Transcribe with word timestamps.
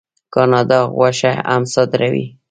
کاناډا 0.33 0.79
غوښه 0.95 1.31
هم 1.49 1.63
صادروي. 1.73 2.25